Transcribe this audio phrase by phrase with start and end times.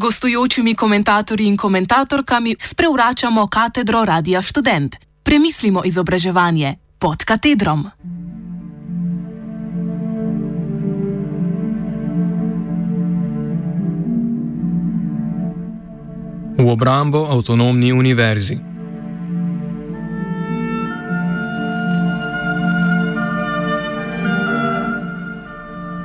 [0.00, 4.96] gostujočimi komentatorji in komentatorkami sprevračamo katedro Radia Student.
[5.22, 7.84] Premislimo izobraževanje pod katedrom.
[16.58, 18.58] V obrambo avtonomni univerzi.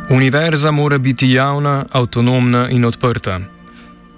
[0.09, 3.54] Univerza mora biti javna, avtonomna in odprta.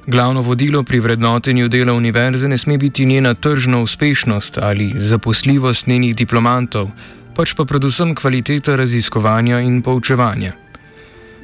[0.07, 6.15] Glavno vodilo pri vrednotenju dela univerze ne sme biti njena tržna uspešnost ali zaposljivost njenih
[6.15, 6.89] diplomantov,
[7.35, 10.53] pač pa predvsem kvaliteta raziskovanja in poučevanja.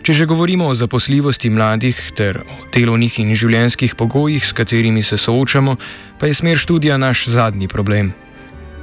[0.03, 5.17] Če že govorimo o zaposljivosti mladih ter o delovnih in življenjskih pogojih, s katerimi se
[5.17, 5.75] soočamo,
[6.19, 8.14] pa je smer študija naš zadnji problem.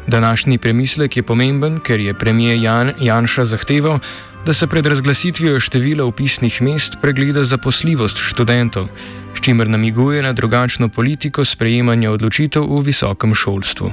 [0.07, 3.99] Današnji premislek je pomemben, ker je premijer Jan Janša zahteval,
[4.47, 8.89] da se pred razglasitvijo števila upisnih mest pregleda zaposljivost študentov,
[9.35, 13.93] s čimer namiguje na drugačno politiko sprejemanja odločitev v visokem šolstvu.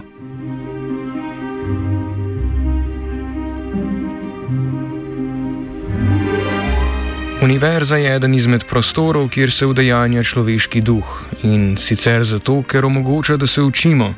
[7.42, 13.38] Univerza je eden izmed prostorov, kjer se udejanja človeški duh in sicer zato, ker omogoča,
[13.38, 14.14] da se učimo.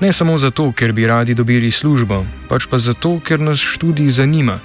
[0.00, 4.60] Ne samo zato, ker bi radi dobili službo, pač pa zato, ker nas študij zanima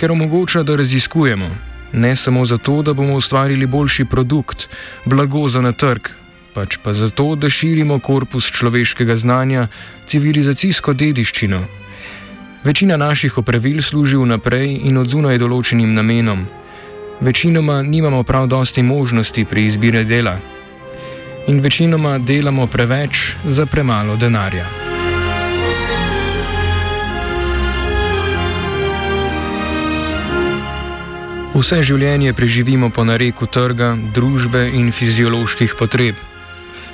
[0.00, 1.50] ker omogoča, da raziskujemo.
[1.92, 4.68] Ne samo zato, da bomo ustvarili boljši produkt,
[5.04, 6.08] blago za na trg,
[6.54, 9.68] pač pa zato, da širimo korpus človeškega znanja,
[10.06, 11.60] civilizacijsko dediščino.
[12.64, 16.46] Večina naših opravil služi vnaprej in odzunaj določenim namenom.
[17.20, 20.38] Večinoma nimamo prav dosti možnosti pri izbiri dela.
[21.48, 24.89] In večinoma delamo preveč za premalo denarja.
[31.60, 36.16] Vse življenje preživimo po nareku trga, družbe in fizioloških potreb.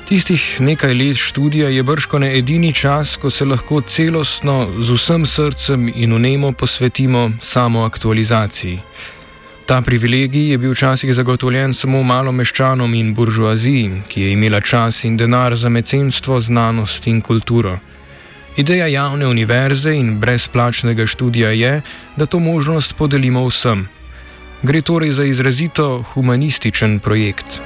[0.08, 5.26] Tistih nekaj let študija je brško ne edini čas, ko se lahko celostno, z vsem
[5.26, 8.80] srcem in unemo posvetimo samo aktualizaciji.
[9.70, 15.04] Ta privilegij je bil včasih zagotovljen samo malo meščanom in buržoaziji, ki je imela čas
[15.04, 17.78] in denar za mecenstvo, znanost in kulturo.
[18.56, 21.82] Ideja javne univerze in brezplačnega študija je,
[22.16, 23.86] da to možnost podelimo vsem.
[24.62, 27.60] Gre torej za izrazito humanističen projekt.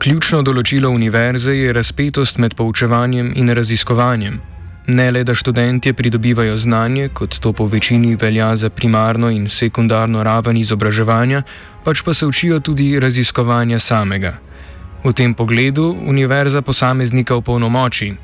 [0.00, 4.38] Ključno določilo univerze je razpetost med poučevanjem in raziskovanjem.
[4.86, 10.22] Ne le, da študentje pridobivajo znanje, kot to po večini velja za primarno in sekundarno
[10.22, 11.42] raven izobraževanja,
[11.84, 14.38] pač pa se učijo tudi raziskovanja samega.
[15.04, 18.14] V tem pogledu univerza posameznika opolnomoči.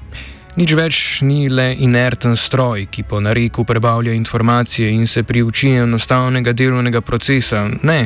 [0.56, 6.54] Nič več ni le inerten stroj, ki po nareku prebavlja informacije in se priuči enostavnega
[6.56, 7.66] delovnega procesa.
[7.82, 7.98] Ne,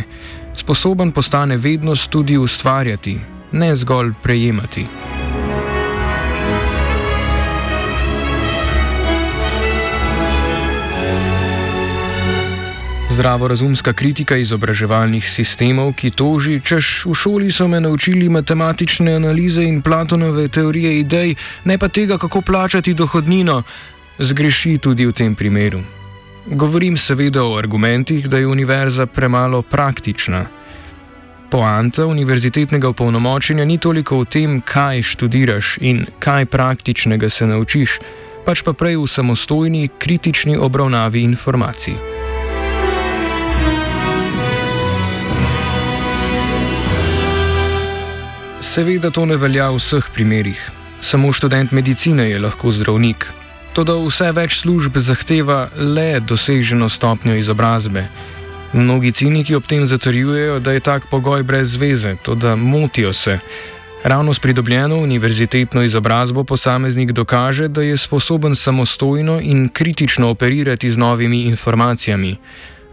[0.58, 3.14] sposoben postane vednost tudi ustvarjati,
[3.52, 5.09] ne zgolj prejemati.
[13.10, 19.82] Zdravorazumska kritika izobraževalnih sistemov, ki toži, češ v šoli so me naučili matematične analize in
[19.82, 21.34] Platonove teorije idej,
[21.64, 23.62] ne pa tega, kako plačati dohodnino,
[24.18, 25.80] zgreši tudi v tem primeru.
[26.46, 30.46] Govorim seveda o argumentih, da je univerza premalo praktična.
[31.50, 37.98] Poanta univerzitetnega upolnomočenja ni toliko v tem, kaj študiraš in kaj praktičnega se naučiš,
[38.46, 42.19] pač pa prej v samostojni, kritični obravnavi informacij.
[48.70, 50.58] Seveda to ne velja v vseh primerih.
[51.02, 53.26] Samo študent medicine je lahko zdravnik.
[53.74, 58.04] Toda vse več služb zahteva le doseženo stopnjo izobrazbe.
[58.72, 63.40] Mnogi ciniki ob tem zatrjujejo, da je tak pogoj brez veze, toda motijo se.
[64.04, 70.96] Ravno s pridobljeno univerzitetno izobrazbo posameznik dokaže, da je sposoben samostojno in kritično operirati z
[70.96, 72.36] novimi informacijami.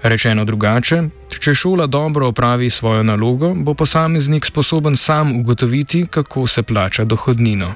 [0.08, 1.02] Rečeno drugače,
[1.40, 7.74] če šola dobro opravi svojo nalogo, bo posameznik sposoben sam ugotoviti, kako se plača dohodnino.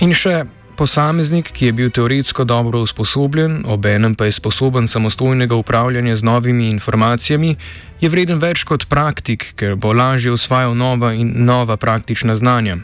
[0.00, 0.44] In še
[0.76, 6.70] posameznik, ki je bil teoretsko dobro usposobljen, obenem pa je sposoben samostojnega upravljanja z novimi
[6.70, 7.56] informacijami,
[8.00, 12.80] je vreden več kot praktik, ker bo lažje usvajal nova in nova praktična znanja.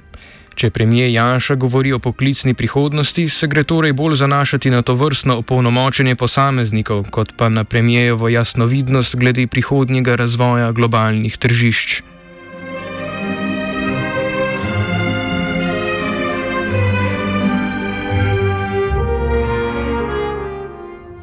[0.58, 5.36] Če premije Janša govori o poklicni prihodnosti, se gre torej bolj zanašati na to vrstno
[5.38, 12.02] opolnomočenje posameznikov, kot pa na premijevo jasnovidnost glede prihodnjega razvoja globalnih tržišč.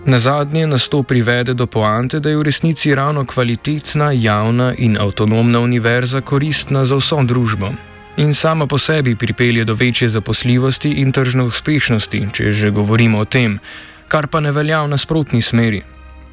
[0.05, 4.95] Na zadnje nas to privede do poante, da je v resnici ravno kvalitetna, javna in
[5.01, 7.73] avtonomna univerza koristna za vso družbo.
[8.17, 13.25] In sama po sebi pripelje do večje zaposljivosti in tržne uspešnosti, če že govorimo o
[13.25, 13.59] tem,
[14.07, 15.81] kar pa ne velja v nasprotni smeri.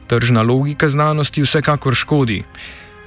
[0.06, 2.44] Tržna logika znanosti vsekakor škodi.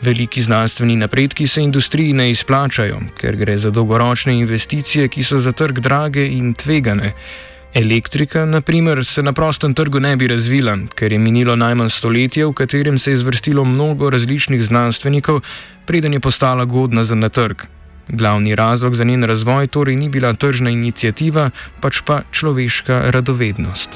[0.01, 5.51] Veliki znanstveni napredki se industriji ne izplačajo, ker gre za dolgoročne investicije, ki so za
[5.51, 7.13] trg drage in tvegane.
[7.73, 12.45] Elektrika, na primer, se na prostem trgu ne bi razvila, ker je minilo najmanj stoletje,
[12.45, 15.41] v katerem se je zvrstilo mnogo različnih znanstvenikov,
[15.85, 17.67] preden je postala godna za na trg.
[18.09, 21.49] Glavni razlog za njen razvoj torej ni bila tržna inicijativa,
[21.81, 23.89] pač pa človeška radovednost.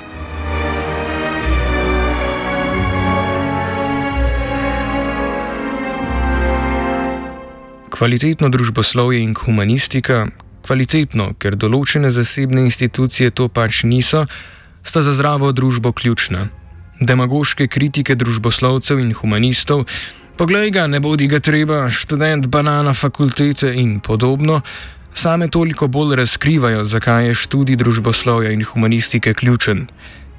[7.90, 10.28] Kvalitetno družboslovje in humanistika,
[10.66, 14.26] kvalitetno, ker določene zasebne institucije to pač niso,
[14.84, 16.48] sta za zdravo družbo ključna.
[17.00, 19.86] Demagoške kritike družboslovcev in humanistov,
[20.40, 24.62] poglej ga, ne bodi ga treba, študent banana fakultete in podobno,
[25.14, 29.88] same toliko bolj razkrivajo, zakaj je študij družboslovja in humanistike ključen.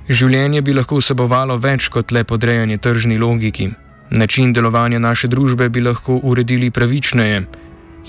[0.09, 3.69] Življenje bi lahko vsebovalo več kot le podrejanje tržni logiki.
[4.11, 7.45] Način delovanja naše družbe bi lahko uredili pravičneje.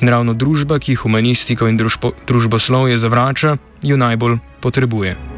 [0.01, 5.30] In ravno družba, ki humanistiko in družbo, družboslovje zavrača, jo najbolj potrebuje.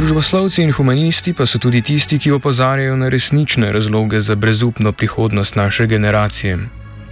[0.00, 5.56] Družboslovci in humanisti pa so tudi tisti, ki opozarjajo na resnične razloge za brezupno prihodnost
[5.56, 6.56] naše generacije.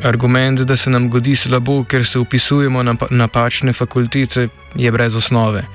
[0.03, 5.67] Argument, da se nam godi slabo, ker se upisujemo na napačne fakultete, je brez osnove.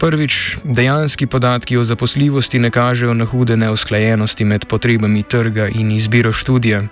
[0.00, 6.32] Prvič, dejanski podatki o zaposljivosti ne kažejo na hude neusklajenosti med potrebami trga in izbiro
[6.32, 6.82] študija.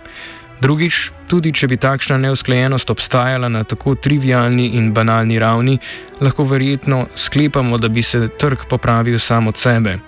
[0.58, 5.78] Drugič, tudi če bi takšna neusklajenost obstajala na tako trivialni in banalni ravni,
[6.20, 9.98] lahko verjetno sklepamo, da bi se trg popravil sam od sebe.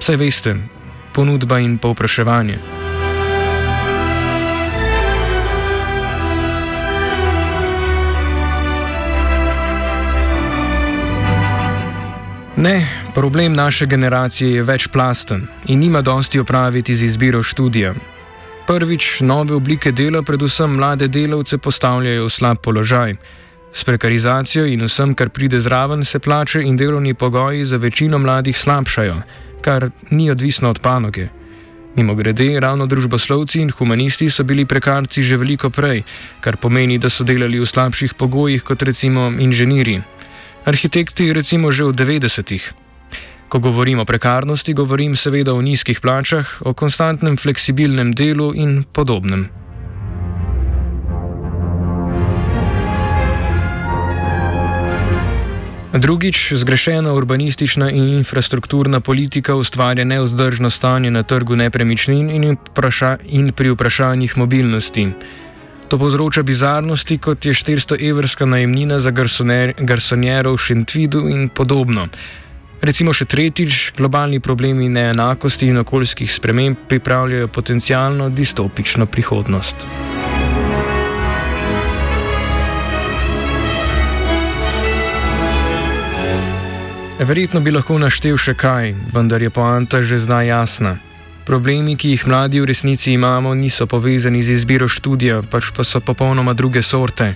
[0.00, 0.54] Vse veste,
[1.16, 2.58] ponudba in povpraševanje.
[12.60, 12.84] Ne,
[13.14, 18.19] problem naše generacije je večplasten in nima dosti opraviti z izbiro študija.
[18.70, 23.16] Prvič, nove oblike dela, predvsem mlade delavce, postavljajo v slab položaj.
[23.72, 28.58] S prekarizacijo in vsem, kar pride zraven, se plače in delovni pogoji za večino mladih
[28.58, 29.16] slabšajo,
[29.60, 31.26] kar ni odvisno od panoge.
[31.96, 36.04] Mimo grede, ravno družboslovci in humanisti so bili prekarci že veliko prej,
[36.40, 40.02] kar pomeni, da so delali v slabših pogojih kot recimo inženirji
[40.64, 42.64] arhitekti recimo že v 90-ih.
[43.50, 49.48] Ko govorim o prekarnosti, govorim seveda o nizkih plačah, o konstantnem fleksibilnem delu in podobnem.
[55.92, 62.56] Drugič, zgrešena urbanistična in infrastrukturna politika ustvarja neuzdržno stanje na trgu nepremičnin in,
[63.26, 65.08] in pri vprašanjih mobilnosti.
[65.88, 69.10] To povzroča bizarnosti, kot je 400-evrska najemnina za
[69.78, 72.06] garsonjero v Šentvidu in podobno.
[72.80, 79.84] Recimo še tretjič, globalni problemi neenakosti in okoljskih sprememb pripravljajo potencijalno distopično prihodnost.
[87.20, 90.96] Verjetno bi lahko naštel še kaj, vendar je poanta že zdaj jasna.
[91.44, 96.00] Problemi, ki jih mladi v resnici imamo, niso povezani z izbiro študija, pač pa so
[96.00, 97.34] popolnoma druge sorte.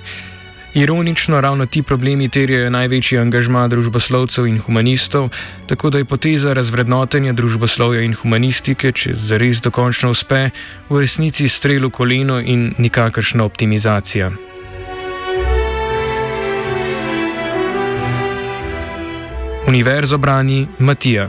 [0.75, 5.29] Ironično, ravno ti problemi terjajo največji angažma družboslovcev in humanistov,
[5.67, 10.49] tako da je poteza razvrednotenja družboslovja in humanistike, če zares dokončno uspe,
[10.91, 14.33] v resnici strel v koleno in nikakršna optimizacija.
[19.69, 21.29] Univerzo brani Matija.